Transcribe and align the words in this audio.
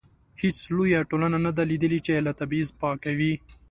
هیڅ 0.41 0.57
لویه 0.75 1.01
ټولنه 1.09 1.37
نه 1.45 1.51
ده 1.57 1.63
لیدلې 1.71 1.99
چې 2.05 2.23
له 2.27 2.31
تبعیض 2.39 2.69
پاکه 2.81 3.11
وي. 3.17 3.33